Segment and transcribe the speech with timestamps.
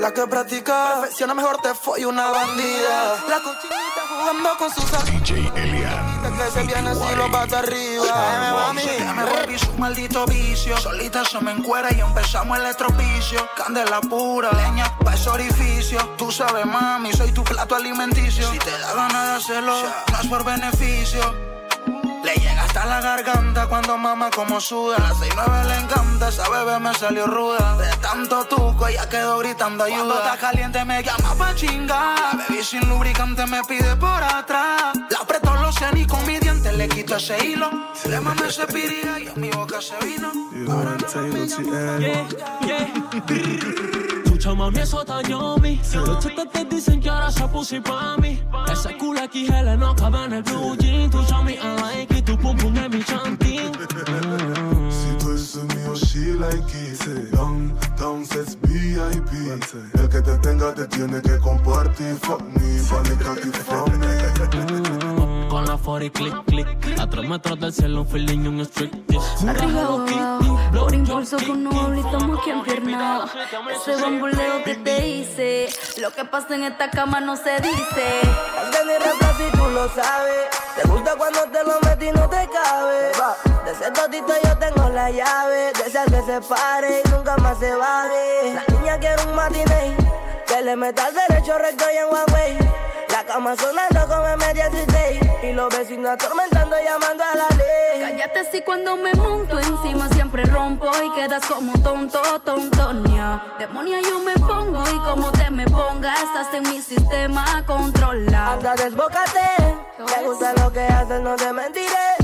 [0.00, 3.16] La que practica perfecciona mejor te fue una bandida.
[3.28, 6.36] La cochinita jugando con sus DJ Elian.
[6.38, 8.72] Que se viene si lo pata arriba.
[8.72, 10.78] Me volví su maldito vicio.
[10.78, 13.46] Solita se me encuera y empezamos el estropicio.
[13.54, 15.98] Candela pura, leña pa' ese orificio.
[16.16, 18.50] Tú sabes, mami, soy tu plato alimenticio.
[18.50, 19.82] Si te da ganas de hacerlo,
[20.12, 21.49] no es por beneficio.
[22.24, 24.96] Le llega hasta la garganta cuando mama como suda.
[24.96, 27.76] A las 6-9 le encanta, esa bebé me salió ruda.
[27.76, 30.04] De tanto tuco ella quedó gritando ayuda.
[30.04, 32.36] Cuando está caliente me llama pa' chingar.
[32.48, 34.96] Baby sin lubricante me pide por atrás.
[35.08, 37.70] La apretó los ni con mi diente le quito ese hilo.
[38.04, 40.30] Le mamé ese pirija y en mi boca se vino.
[40.70, 41.06] Ahora no
[42.00, 42.92] yeah,
[44.40, 44.50] yeah.
[44.50, 45.80] Mucha mami, eso está yummy.
[46.06, 48.42] Los chetas te dicen que ahora se puso pa' mí.
[48.72, 51.10] Ese culo aquí gel no cabe en el blue jean.
[51.10, 53.72] Tu chami I like it, tu pum pum es mi chantín.
[54.90, 57.32] Si tú eres mío, she like it.
[57.32, 59.30] Down, down, sets VIP.
[59.94, 62.16] El que te tenga te tiene que compartir.
[62.22, 64.20] Fuck me, panica, keep from me
[65.50, 66.98] con la 40 click click.
[66.98, 68.92] A tres metros del cielo, un feeling y un street
[69.46, 69.88] Arriba
[70.72, 73.28] por impulso con un muy que empiernado.
[73.70, 75.68] Ese bambuleo que te hice,
[75.98, 78.20] lo que pasa en esta cama no se dice.
[78.72, 78.92] De mi
[79.36, 80.48] si tú lo sabes.
[80.76, 83.12] Te gusta cuando te lo metí y no te cabe.
[83.64, 85.72] De ese totito yo tengo la llave.
[85.72, 88.54] De esas que se pare y nunca más se baje.
[88.54, 89.96] La niña quiere un matiné.
[90.46, 92.58] Que le meta al derecho recto y en way.
[93.08, 98.00] La cama sonando como M16 Y los vecinos atormentando llamando a la ley.
[98.00, 104.20] Cállate si cuando me monto encima siempre rompo Y quedas como tonto, tontonia Demonia yo
[104.20, 109.78] me pongo y como te me pongas Estás en mi sistema controlado Anda desbócate.
[109.98, 112.19] Me gusta lo que haces, no te mentiré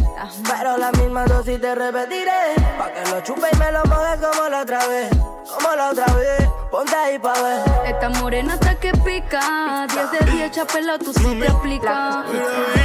[0.49, 4.49] Pero la misma dosis te repetiré Pa' que lo chupe y me lo mojes como
[4.49, 6.49] la otra vez Como la otra vez.
[6.71, 7.63] Ponte ahí pa' ver.
[7.87, 12.25] Esta morena está que pica 10 de 10 chapela, tú sí te aplicas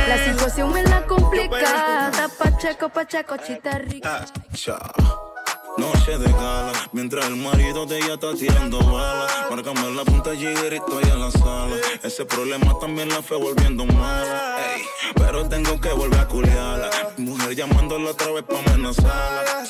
[0.07, 4.23] La situación me la complica Da pacheco, pacheco, chita rica.
[4.23, 5.30] Ah,
[5.81, 9.31] Noche de gala, mientras el marido de ella está tirando balas.
[9.49, 11.75] Márcame la punta y estoy en la sala.
[12.03, 14.57] Ese problema también la fue volviendo mala.
[15.15, 16.89] pero tengo que volver a culiarla.
[17.17, 19.63] mujer llamándola otra vez pa' amenazarla.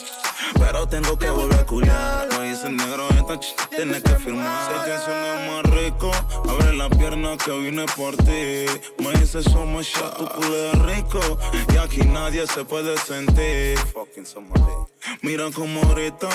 [0.60, 2.28] Pero tengo que volver a culiar.
[2.32, 4.68] No hice negro, esta ch tienes que firmar.
[4.68, 6.12] Sé que suena más rico.
[6.50, 8.66] Abre la pierna que vine por ti.
[8.98, 11.40] Me dice somos ya, tu culo es rico.
[11.74, 13.78] Y aquí nadie se puede sentir.
[13.94, 14.26] Fucking
[15.22, 16.30] Mira como ahorita,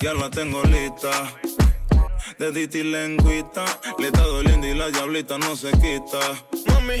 [0.00, 1.10] ya, la tengo lista.
[2.38, 3.64] De Diti lengüita,
[3.98, 6.20] le está doliendo y la diablita no se quita.
[6.66, 6.98] Mami,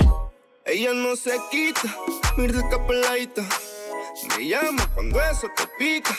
[0.64, 1.96] ella no se quita,
[2.36, 3.48] mira esa peladita.
[4.26, 6.16] Me llama cuando eso te pica.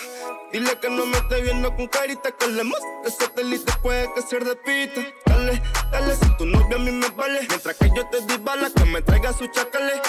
[0.54, 2.64] Dile que no me esté viendo con carita, que le
[3.04, 5.02] que satélite puede que ser de pita.
[5.26, 5.62] Dale,
[5.92, 7.46] dale, si tu novia a mí me vale.
[7.50, 10.02] Mientras que yo te di bala, que me traiga su chacale.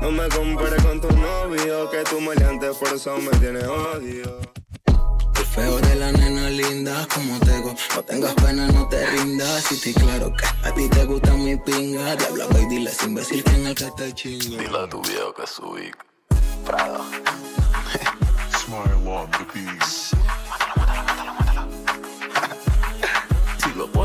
[0.00, 4.40] No me compares con tu novio, que tu maleante por eso me tiene odio.
[5.36, 7.74] El feo de la nena linda, como tengo.
[7.94, 9.70] No tengas pena, no te rindas.
[9.70, 12.16] Y te claro que a ti te gusta mi pinga.
[12.16, 14.62] Diabla, y dile ese imbécil que en el que te chinga.
[14.62, 15.92] Dile a tu viejo que subí.
[18.58, 20.45] Smile on the beat.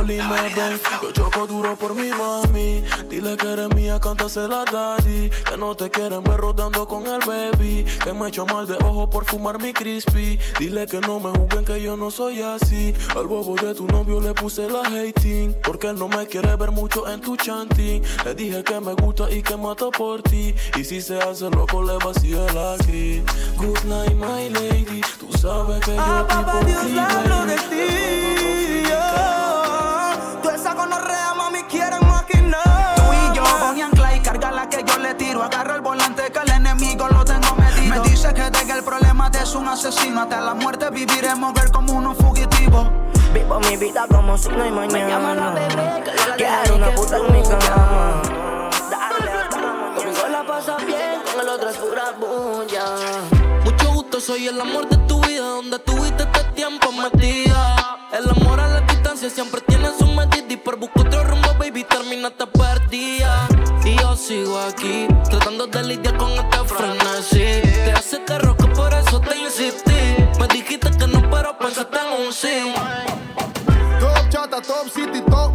[0.01, 2.83] Me ven, yo choco duro por mi mami.
[3.07, 5.29] Dile que eres mía, cántasela daddy.
[5.29, 7.85] Que no te quieren ver rodando con el baby.
[8.03, 10.39] Que me echo mal de ojo por fumar mi crispy.
[10.57, 12.95] Dile que no me juzguen que yo no soy así.
[13.15, 15.55] Al bobo de tu novio le puse la hating.
[15.63, 18.01] Porque él no me quiere ver mucho en tu chanting.
[18.25, 20.55] Le dije que me gusta y que mato por ti.
[20.79, 23.21] Y si se hace loco, le vacío la gris.
[23.55, 25.01] Good night, my lady.
[25.19, 28.40] Tú sabes que yo ah, papá, Dios hablo de ti.
[30.61, 32.93] Esa gonorrea, mami, quieren maquinar.
[32.95, 35.41] Tú y yo, voy ancla y carga la que yo le tiro.
[35.41, 37.95] Agarro el volante que el enemigo lo tengo medido.
[37.95, 40.21] Me dice que de que el problema es un asesino.
[40.21, 42.87] Hasta la muerte viviremos ver como unos fugitivos.
[43.33, 45.03] Vivo mi vida como si no hay mañana.
[45.03, 48.21] Me llama la bebé, que yo la Quiero una puta en mi cama.
[48.91, 49.31] Dale,
[49.95, 52.85] conmigo la pasa bien, con el otro es pura bulla.
[53.63, 58.00] Mucho gusto, soy el amor de tu vida, donde tuviste este tiempo metida.
[58.11, 61.85] El amor a la distancia siempre tiene su medida y por buscar otro rumbo, baby,
[61.85, 63.47] terminaste perdida.
[63.85, 67.61] Y yo sigo aquí, tratando de lidiar con este frenesí.
[67.61, 70.17] Te hace terror que por eso te insistí.
[70.39, 72.73] Me dijiste que no, pero pensaste en un sí.
[74.01, 75.50] Top chata, top city, top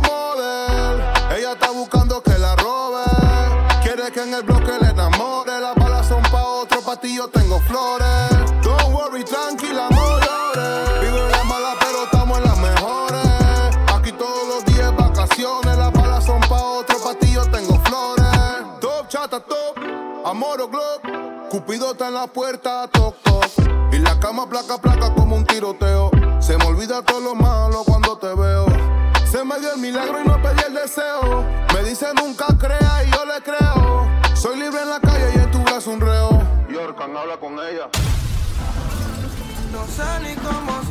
[21.97, 23.45] está en la puerta, toc, toc.
[23.91, 26.11] Y la cama placa, placa como un tiroteo.
[26.41, 28.67] Se me olvida todo lo malo cuando te veo.
[29.25, 31.43] Se me dio el milagro y no pedí el deseo.
[31.73, 34.07] Me dice nunca crea y yo le creo.
[34.35, 36.43] Soy libre en la calle y en tu brazo un reo.
[36.69, 37.89] Yorkan, habla con ella.
[39.73, 40.83] No sé ni cómo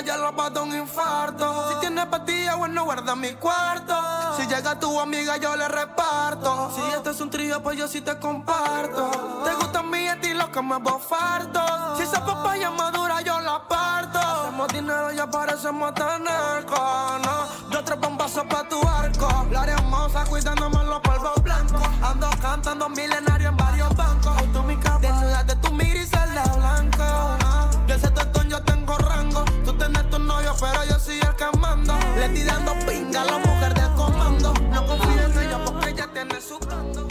[0.00, 1.70] ya la va a un infarto.
[1.70, 3.94] Si tienes pastillas, bueno, guarda mi cuarto.
[4.36, 6.70] Si llega tu amiga, yo le reparto.
[6.74, 9.10] Si este es un trío, pues yo sí te comparto.
[9.44, 11.60] Te gusta mi estilo que me bofarto.
[11.96, 14.18] Si esa papaya madura, yo la parto.
[14.18, 17.70] Hacemos dinero y parecemos tener no.
[17.70, 19.46] Yo tres bombazos pa' tu arco.
[19.50, 21.82] La hermosa cuidándome los polvos blancos.
[22.02, 23.56] Ando cantando milenario en
[32.44, 34.52] dando pinga la mujer de comando.
[34.72, 37.08] No confío en ella porque ella tiene su bando.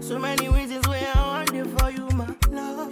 [0.00, 2.90] So many reasons why I want you for you, my love.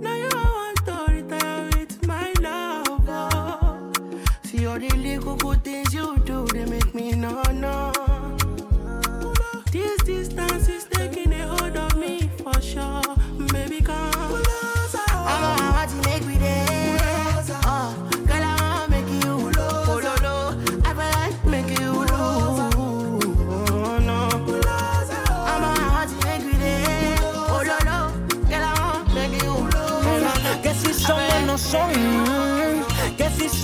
[0.00, 3.92] Now you want to retire with my love.
[4.44, 7.93] See all the little good things you do, they make me no no.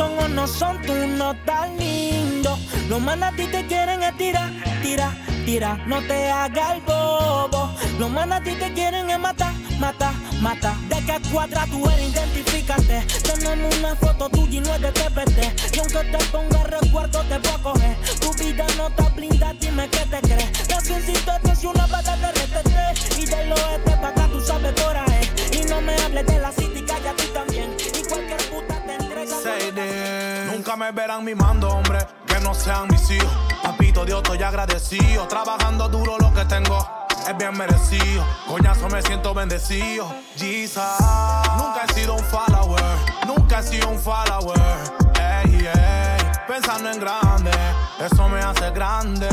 [0.00, 2.58] Son o no son, tú no estás lindo.
[2.88, 4.50] Los manas a ti te quieren es tirar,
[4.82, 5.12] tira,
[5.44, 7.70] tira, no te hagas el bobo.
[7.98, 10.10] Los manas a ti te quieren es matar, mata,
[10.40, 10.74] mata.
[10.88, 13.04] De qué cuadra tú eres, identifícate.
[13.28, 15.38] Tenemos una foto tuya y no es de TPT.
[15.76, 17.96] Y aunque te ponga recuerdo, te voy a coger.
[18.20, 20.50] Tu vida no está blindada, dime qué te crees.
[20.82, 22.32] Ciencita es una pata de
[31.20, 33.30] Verán mimando, hombre, que no sean mis hijos.
[33.62, 35.26] Papito Dios, estoy agradecido.
[35.28, 36.86] Trabajando duro lo que tengo
[37.28, 38.24] es bien merecido.
[38.46, 40.12] Coñazo, me siento bendecido.
[40.36, 40.82] Jesus.
[41.56, 42.82] Nunca he sido un follower.
[43.26, 44.60] Nunca he sido un follower.
[45.44, 46.30] Ey, ey.
[46.46, 47.52] Pensando en grande,
[47.98, 49.28] eso me hace grande.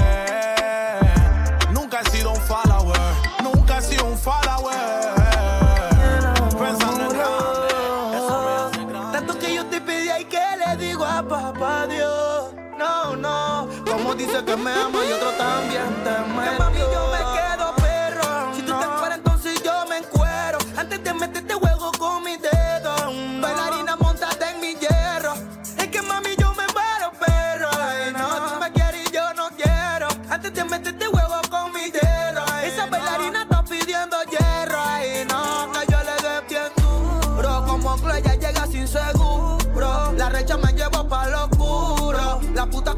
[14.18, 16.60] Dice que me ama y otro también te metió.
[16.60, 18.56] mami, yo me quedo perro.
[18.56, 20.58] Si tú te fueras, entonces yo me encuero.
[20.76, 22.96] Antes de meterte juego con mi dedo.
[23.42, 25.34] Bailarina montada en mi hierro.
[25.78, 27.70] Es que mami, yo me muero, perro.
[27.80, 30.08] Ay, no, tú me quieres y yo no quiero.
[30.30, 32.44] Antes de meterte juego con mi dedo.
[32.64, 34.80] Esa bailarina está pidiendo hierro.
[34.80, 37.66] Ay, no, que yo le dé bien duro.
[37.68, 40.12] Como Clea llega sin seguro.
[40.14, 42.40] La recha me llevo pa' lo oscuro.
[42.56, 42.97] La puta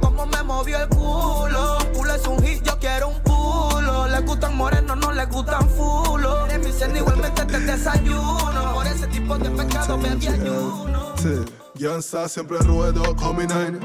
[0.59, 1.77] movió el culo.
[1.93, 4.07] Culo es un hit, yo quiero un pulo.
[4.07, 6.45] Le gustan morenos, no le gustan fulo.
[6.47, 8.73] Eres mi cena, igualmente te desayuno.
[8.73, 11.13] Por ese tipo de pecado me ayuno.
[11.17, 11.45] Sí.
[11.75, 13.79] Yansa siempre ruedo con mi nine.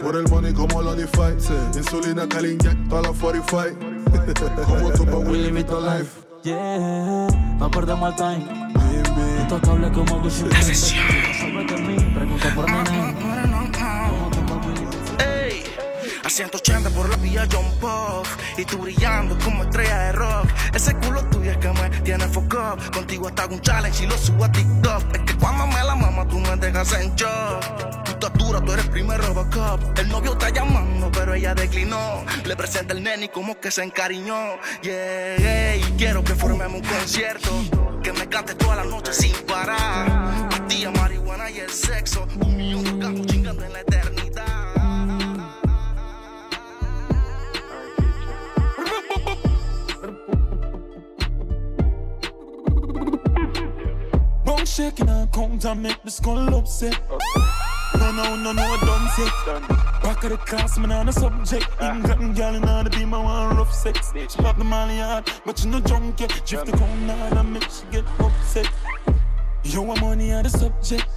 [0.00, 1.34] Por el money como lo defy.
[1.76, 4.64] Insulina que le inyecto a la 45.
[4.66, 6.20] como tu pa' Willy Vito Life.
[6.44, 7.26] Yeah,
[7.58, 8.70] no perdemos el time.
[9.42, 10.44] Intocable como Gucci.
[12.14, 13.29] Pregunta por mí.
[16.30, 18.24] A 180 por la vía John Pop
[18.56, 22.76] Y tú brillando como estrella de rock Ese culo tuyo es que me tiene foco
[22.92, 26.26] Contigo hasta un challenge y lo subo a TikTok Es que cuando me la mama
[26.28, 29.98] tú me dejas en shock Tú tatúas dura, tú eres primero backup.
[29.98, 32.24] El novio está llamando, pero ella declinó.
[32.44, 34.58] Le presenta el nene y como que se encariñó.
[34.82, 37.50] Yeah, y quiero que formemos un concierto.
[38.02, 40.48] Que me cante toda la noche sin parar.
[40.68, 42.26] Día, marihuana y el sexo.
[42.40, 44.19] Un millón de chingando en la eternidad.
[54.70, 56.96] Shaking and count and make the skull upset.
[57.98, 60.02] No, no, no, no, I don't set.
[60.02, 61.66] Back of the class, man, on the subject.
[61.82, 64.12] England girl in order to be my one rough sex.
[64.14, 66.42] She pop the molly hard, but you no drunk yet.
[66.46, 68.68] Drift the cone hard and make she get upset.
[69.64, 71.08] Yo, I'm money on the subject.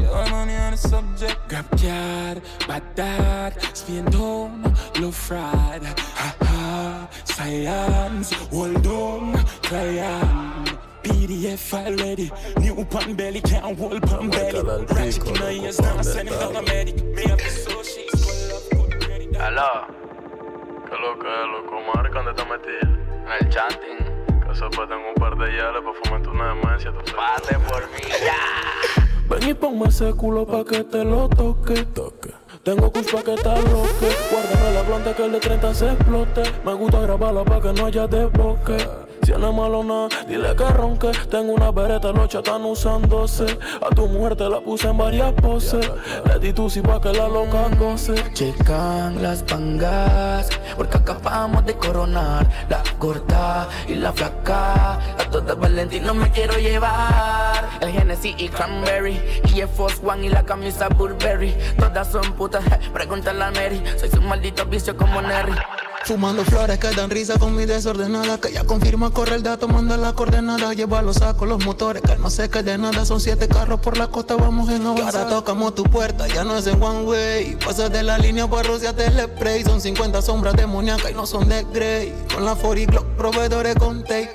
[0.00, 1.36] Yo, I'm money on the subject.
[1.48, 5.84] Grab card, bad dad, spin down, low fried.
[5.84, 10.35] Ha ha, science, hold on, client.
[11.36, 14.62] PDF file ready, new pan belly, can't hold pan belly.
[14.86, 17.04] Ratchet in the ears, now send him down a medic.
[17.04, 18.04] Me up the social,
[19.40, 19.86] Aló.
[20.88, 21.80] ¿Qué lo que es, loco?
[21.94, 22.76] Marca, ¿dónde te metí?
[22.80, 23.98] En el chanting.
[24.46, 27.42] Que sepa, tengo un par de yales para fomentar una demencia, tú sabes.
[27.42, 29.06] Pase por mí, ya.
[29.28, 31.84] Ven y ponme ese culo pa' que te lo toque.
[31.84, 32.30] toque.
[32.62, 34.08] Tengo kush pa' que te aloque.
[34.30, 36.42] Guárdame la planta que el de 30 se explote.
[36.64, 39.05] Me gusta grabarla pa' que no haya desboque.
[39.26, 41.10] Si no dile que ronque.
[41.28, 43.58] Tengo una bereta, los están usándose.
[43.82, 45.90] A tu mujer te la puse en varias poses.
[46.26, 48.14] Le di tu si pa' que la loca goce.
[48.34, 54.92] Checan las pangas, porque acabamos de coronar la gorda y la flaca.
[54.94, 57.68] A todas Valentino me quiero llevar.
[57.80, 59.20] El Genesis y Cranberry,
[59.52, 61.52] y el Force One y la camisa Burberry.
[61.76, 63.82] Todas son putas, pregúntale a Mary.
[63.98, 65.56] Soy su maldito vicio como Nerry.
[66.06, 68.38] Fumando flores que dan risa con mi desordenada.
[68.38, 70.72] Que ya confirma, corre el dato, manda la coordenada.
[70.72, 73.04] Lleva los sacos, los motores, que no se cae de nada.
[73.04, 75.24] Son siete carros por la costa, vamos en avanzada.
[75.24, 77.56] Ahora tocamos tu puerta, ya no es en one way.
[77.56, 81.48] Pasas de la línea, para rociarte el spray Son 50 sombras demoníacas y no son
[81.48, 82.14] de Grey.
[82.32, 84.30] Con la 40 Glock, proveedores con tape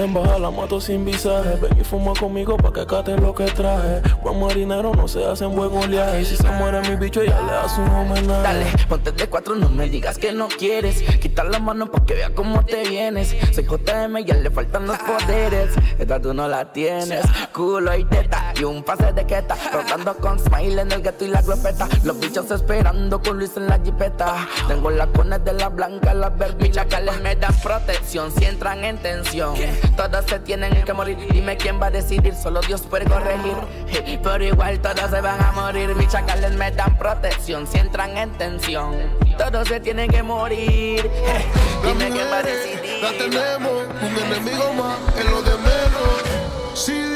[0.00, 1.58] En baja la moto sin visaje.
[1.60, 4.00] Ven y fuma conmigo pa' que cate lo que traje.
[4.22, 6.24] Buen marinero no se hace en buen oleaje.
[6.24, 8.42] Si se muere mi bicho, ya le hace un homenaje.
[8.42, 11.02] Dale, ponte de cuatro, no me digas que no quieres.
[11.20, 13.36] Quita la mano pa' que vea cómo te vienes.
[13.52, 15.74] Soy JM, ya le faltan los poderes.
[15.98, 17.22] Esta tú no la tienes.
[17.52, 19.54] Culo y teta y un pase de queta.
[19.70, 21.86] Rotando con smile en el gato y la glopeta.
[22.04, 24.48] Los bichos esperando con Luis en la jipeta.
[24.66, 28.82] Tengo las cones de la blanca, las verbichas que les me dan protección si entran
[28.82, 29.54] en tensión.
[29.96, 31.16] Todos se tienen que morir.
[31.32, 33.56] Dime quién va a decidir, solo Dios puede corregir.
[34.22, 35.94] Pero igual todos se van a morir.
[35.94, 38.94] Mis chacales me dan protección si entran en tensión.
[39.36, 41.10] Todos se tienen que morir.
[41.82, 43.02] Dime quién va a decidir.
[43.02, 46.22] La tenemos, un enemigo más en lo de menos.
[46.74, 47.09] Si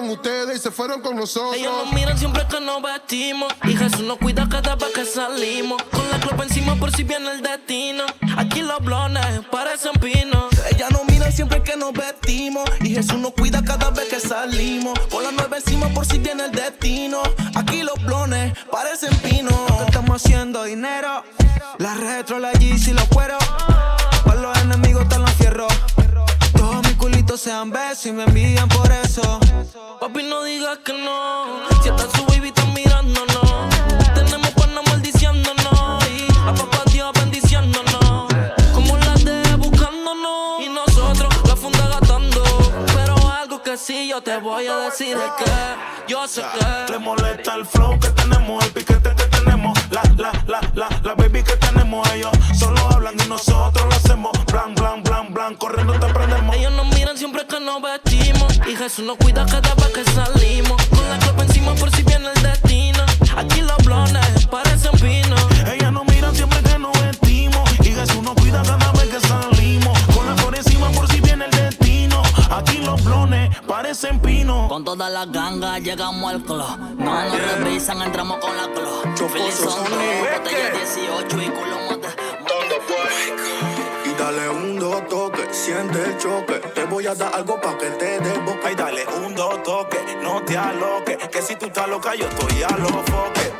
[0.00, 1.56] con ustedes y se fueron con nosotros.
[1.56, 3.52] Ellos nos miran siempre que nos vestimos.
[3.64, 5.82] Y Jesús nos cuida cada vez que salimos.
[5.90, 8.04] Con la copa encima por si viene el destino.
[8.36, 10.46] Aquí los blones parecen pinos.
[10.72, 14.98] Ella nos mira siempre que nos vestimos y Jesús nos cuida cada vez que salimos.
[15.10, 17.22] Con la nueve encima por si viene el destino.
[17.54, 19.54] Aquí los blones parecen pinos.
[19.78, 21.24] que estamos haciendo dinero.
[21.78, 23.44] La retro, la Yeezy, los cueros.
[24.24, 25.72] Para los enemigos están los fierros.
[27.36, 29.40] Sean besos y me envidian por eso.
[29.98, 31.60] Papi, no digas que no.
[31.82, 33.50] Si hasta su baby está mirándonos.
[34.14, 36.04] Tenemos panas maldiciéndonos.
[36.10, 38.28] Y a papá Dios bendiciéndonos.
[38.74, 40.60] Como las de buscándonos.
[40.60, 42.42] Y nosotros la funda gastando.
[42.94, 45.50] Pero algo que sí yo te voy a decir es que
[46.08, 46.92] yo sé que.
[46.92, 49.09] Le molesta el flow que tenemos, el piquete
[49.90, 52.08] la, la, la, la, la baby que tenemos.
[52.12, 54.32] Ellos solo hablan y nosotros lo hacemos.
[54.46, 56.56] Blan, blan, blan, blan, corriendo te prendemos.
[56.56, 58.60] Ellos nos miran siempre que nos vestimos.
[58.68, 60.80] Y Jesús nos cuida cada vez que salimos.
[60.86, 63.04] Con la copa encima por si viene el destino.
[63.36, 65.46] Aquí los blones parecen pinos.
[65.72, 67.68] Ellas nos miran siempre que nos vestimos.
[67.80, 68.34] Y Jesús nos
[73.70, 74.68] Parecen pinos.
[74.68, 76.76] Con todas las gangas llegamos al club.
[76.98, 79.30] No nos revisan, entramos con la club.
[79.30, 81.76] Feliz son botella 18 y culo
[84.04, 86.54] Y dale un dos toque, siente el choque.
[86.74, 88.60] Te voy a dar algo pa' que te desboque.
[88.66, 91.16] Ay, dale un dos toque, no te aloques.
[91.28, 93.52] Que si tú estás loca, yo estoy a los foques.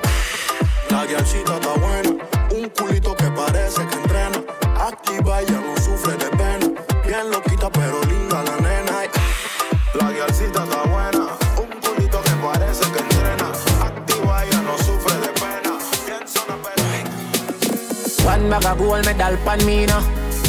[0.90, 2.10] La guiachita está buena,
[2.50, 4.42] un culito que parece que entrena.
[4.80, 6.50] Activa, ella no sufre de pena.
[7.06, 7.49] Bien pero
[18.50, 20.02] bag of gold medal pan me now.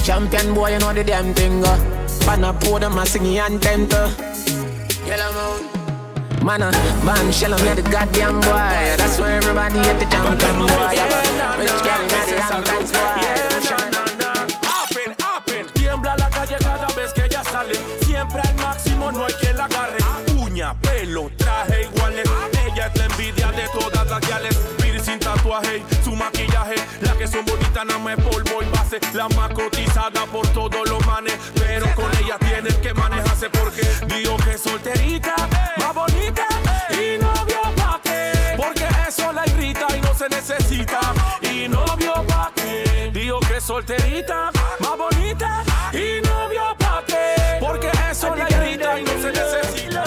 [0.03, 1.63] Champion boy, you know the damn thing.
[1.63, 1.77] Uh.
[2.25, 3.87] Pan a podium, I sing your anthem.
[5.05, 5.81] Yellow moon.
[6.43, 6.71] Man, a
[7.05, 8.97] man, shell on the goddamn boy.
[8.97, 10.97] That's why everybody at the jam boy.
[11.61, 13.40] Rich girl, not the dance boy.
[27.73, 28.99] Nada más polvo y base.
[29.13, 31.37] La más cotizada por todos los manes.
[31.55, 35.35] Pero con ella tienen que manejarse porque digo que es solterita,
[35.77, 36.47] más bonita.
[36.91, 38.31] Y novio pa' qué.
[38.57, 40.99] Porque eso la irrita y no se necesita.
[41.41, 43.11] Y novio pa' qué.
[43.13, 45.63] Digo que es solterita, más bonita.
[45.93, 47.57] Y novio pa' qué.
[47.59, 50.03] Porque eso la irrita y no se necesita.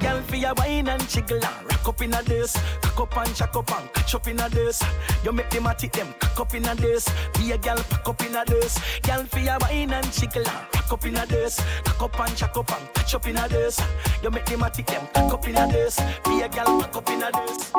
[0.00, 1.06] Girl, for your wine and
[2.10, 2.56] in a this.
[2.80, 4.82] Cock up and jack up and catch up in a this.
[5.24, 7.08] You make them a tick them cock up in a this.
[7.34, 8.78] Be a girl pack up in a this.
[9.02, 11.60] Girl, for your wine and jiggle and rock up in a this.
[11.84, 13.80] Cock up and jack up and catch up in a this.
[14.22, 16.00] You make them a tick them cock up in a this.
[16.24, 17.72] Be a girl pack up in a this.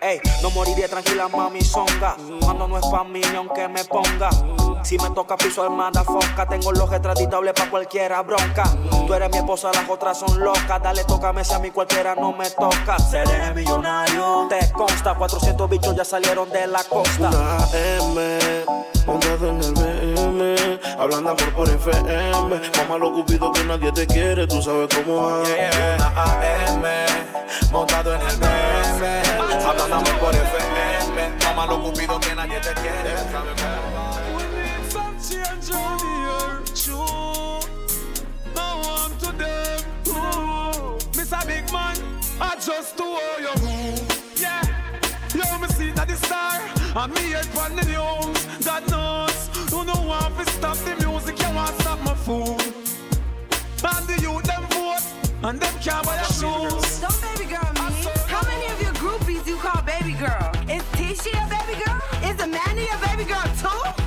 [0.00, 2.16] Ey, no moriré tranquila, mami songa.
[2.40, 4.30] Cuando no es pa' mí, ni aunque me ponga.
[4.82, 8.64] Si me toca piso armada foca, tengo los retratitables pa' cualquiera bronca.
[9.06, 10.82] Tú eres mi esposa, las otras son locas.
[10.82, 12.98] Dale, tócame si a mí cualquiera no me toca.
[12.98, 14.46] Seré millonario.
[14.48, 17.28] Te consta, 400 bichos ya salieron de la costa.
[17.28, 18.38] Una M,
[19.06, 22.60] montado en el BM, hablando por por FM.
[22.78, 25.76] Mamá lo cupido que nadie te quiere, tú sabes cómo es.
[25.96, 26.82] Una AM,
[27.72, 28.55] montado en el BM,
[29.66, 31.44] hablando amor por FM.
[31.44, 33.16] Mamá lo cupido que nadie te quiere.
[34.90, 37.60] Some change on the earth, true.
[38.54, 40.98] No one to them, true.
[41.12, 41.46] Mr.
[41.46, 41.96] Big Man,
[42.40, 44.00] I just do all your move.
[44.36, 44.62] Yeah,
[45.34, 46.60] yo, me see that the star,
[47.02, 48.64] and me head on the news.
[48.64, 52.60] God knows, you know want to stop the music, you want stop my food.
[53.84, 55.04] And the youth them vote,
[55.42, 57.00] and them can't buy your shoes.
[57.00, 58.15] Don't baby girl me.
[60.18, 60.50] Girl?
[60.68, 62.00] Is Tisha a baby girl?
[62.24, 64.05] Is Amanda a baby girl too?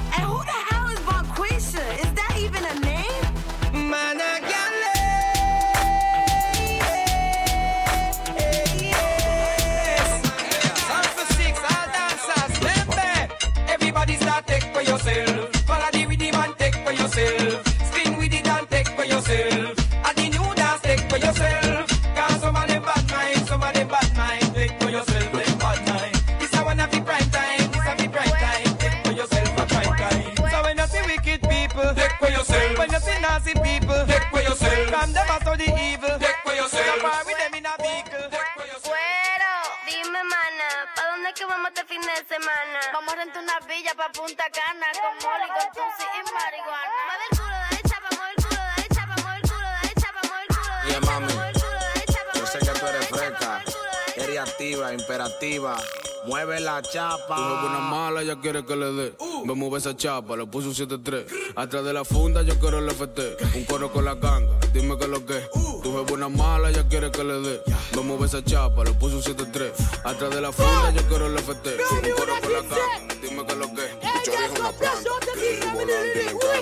[54.69, 55.77] Activa, imperativa.
[56.25, 57.35] Mueve la chapa.
[57.35, 59.15] Tu jefa una mala, ella quiere que le dé.
[59.45, 61.25] Me mueve esa chapa, le puse un 7-3.
[61.55, 63.37] Atrás de la funda, yo quiero el FT.
[63.55, 65.47] Un coro con la ganga, dime que lo que.
[65.81, 67.61] Tu jefa una mala, ella quiere que le dé.
[67.95, 69.71] Me mueve esa chapa, le puse un 7-3.
[70.03, 71.77] Atrás de la funda, yo quiero el FT.
[71.91, 73.99] Un coro con la ganga, dime que lo que.
[74.23, 76.59] Chorizo es una planta, que el volante le encanta.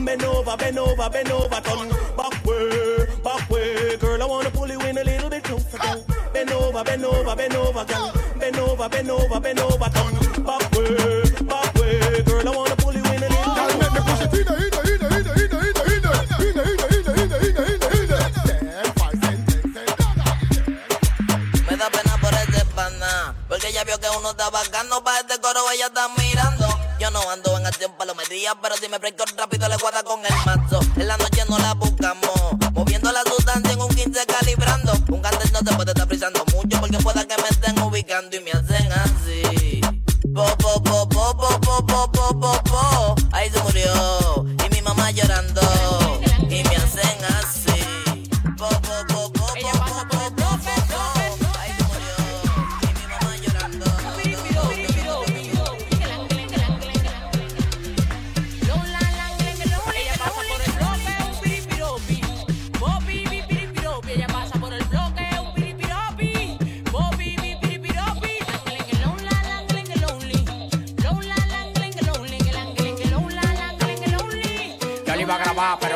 [0.05, 4.21] bend over, bend over, bend over, turn back way, back way, girl.
[4.21, 6.03] I wanna pull you in a little bit closer, girl.
[6.33, 8.13] Bend over, bend over, bend over, girl.
[8.39, 11.14] Bend over, bend over, bend over, turn back way,
[23.65, 26.67] porque ella vio que uno está bacano para este coro, ella está mirando.
[26.99, 30.33] Yo no ando en acción palomería, pero si me fresco rápido le guarda con el
[30.45, 30.79] mazo.
[30.95, 32.31] En la noche no la buscamos,
[32.73, 34.93] moviendo la sustancia en un 15 calibrando.
[35.09, 38.35] Un cante no se puede estar frisando mucho, porque pueda que me estén ubicando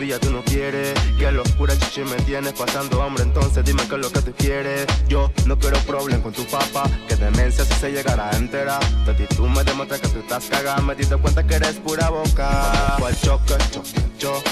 [0.00, 0.94] Todavía tú no quieres.
[1.18, 3.22] Que locura chichi me tienes pasando hambre.
[3.22, 4.86] Entonces dime qué es lo que tú quieres.
[5.08, 8.80] Yo no quiero problem con tu papá Que demencia si se llegara a enterar.
[9.04, 10.80] Tati tú me demuestras que tú estás cagada.
[10.80, 12.96] Me diste cuenta que eres pura boca.
[12.98, 14.50] Pa'l choque, choque, choque.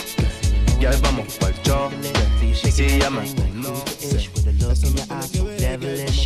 [0.81, 2.13] Ya vamos pa'l choque.
[2.71, 3.23] Sí, ya me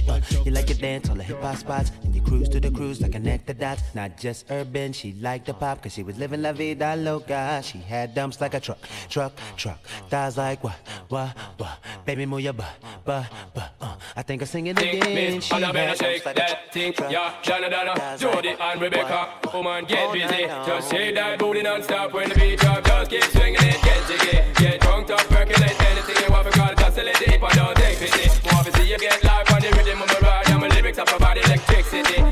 [0.09, 2.71] Uh, you like to dance on the hip hop spots, and you cruise to the
[2.71, 3.83] cruise like connect the dots.
[3.95, 7.61] Not just urban, she liked the pop, cause she was living la vida loca.
[7.65, 9.79] She had dumps like a truck, truck, truck.
[10.11, 10.75] Thighs like what,
[11.09, 11.79] what, what.
[12.05, 13.73] Baby, move your butt, butt, butt.
[13.81, 15.15] Uh, I think I sing it Think again.
[15.35, 17.11] me, She I had dumps shake like that thing, truck.
[17.13, 21.63] yeah, Donna Donna, Jody like and Rebecca, woman get All busy, just shake that booty
[21.63, 25.81] non-stop when the beat drop, just keep swinging it, get jiggy, get drunk, up, percolate
[25.91, 28.29] anything you want, because just a little deep, and don't take pity,
[31.93, 32.32] yesterday.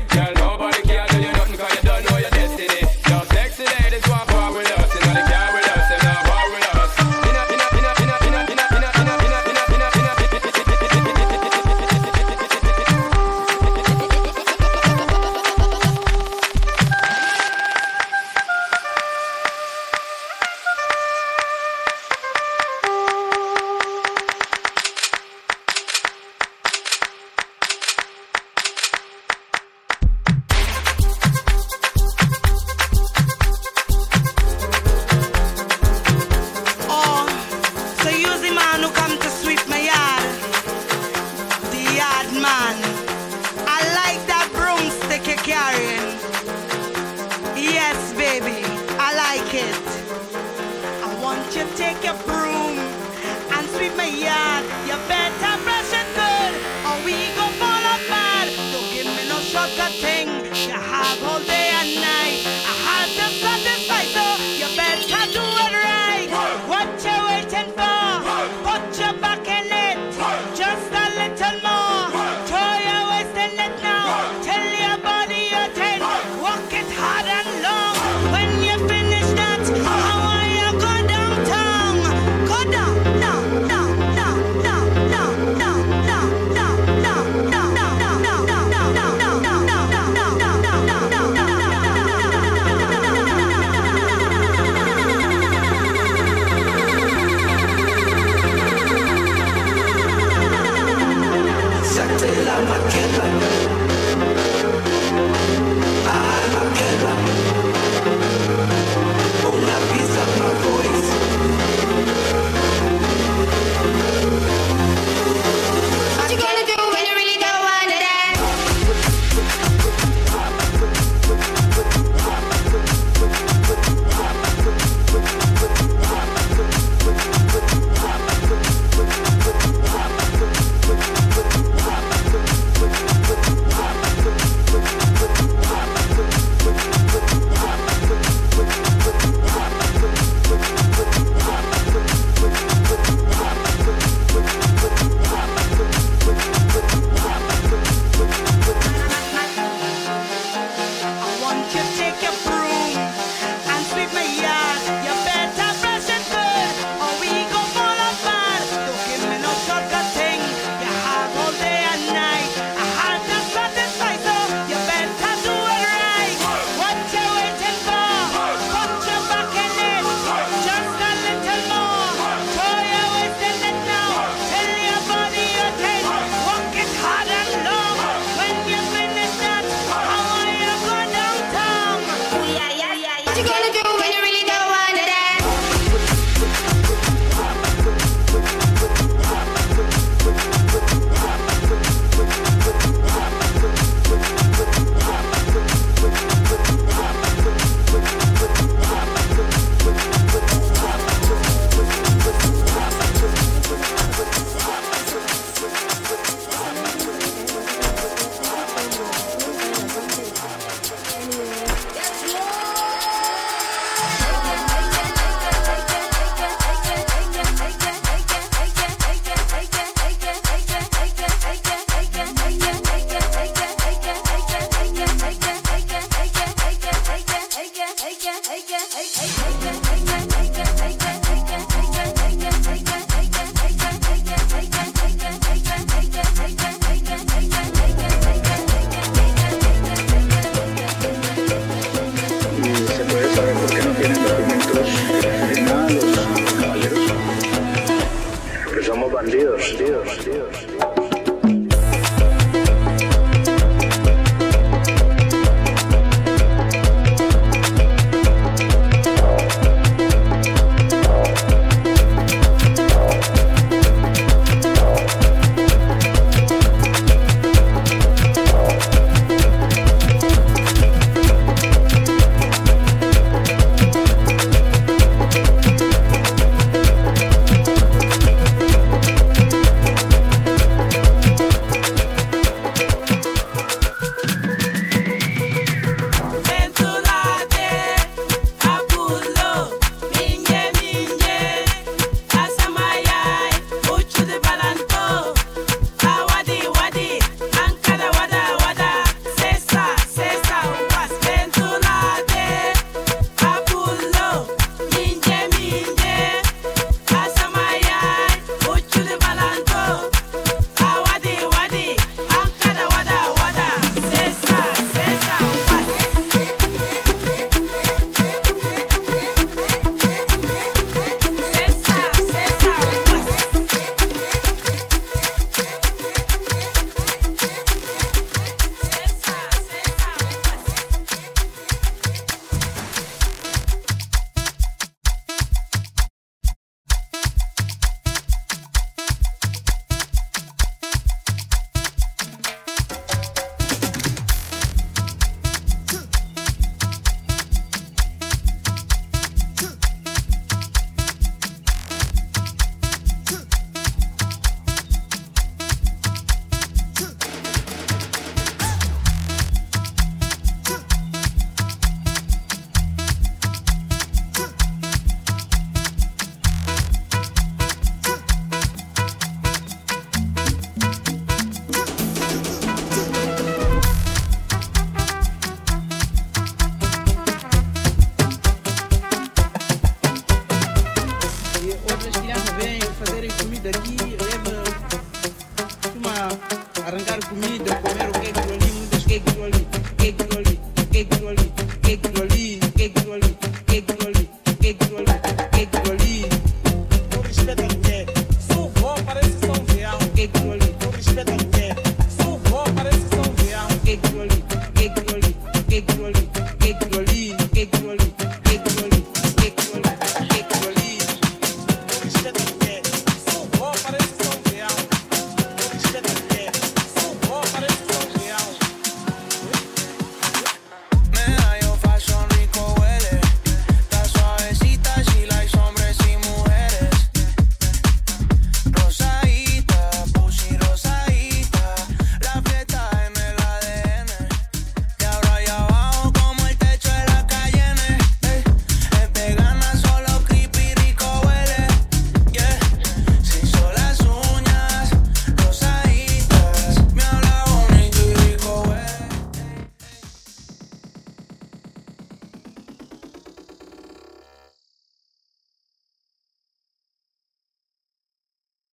[404.81, 405.33] giggle,
[405.69, 406.50] giggle.